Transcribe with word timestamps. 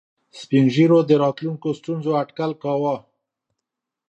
سپین 0.39 0.65
ږیرو 0.73 0.99
د 1.09 1.11
راتلونکو 1.23 1.67
ستونزو 1.79 2.11
اټکل 2.21 2.51
کاوه. 2.63 2.95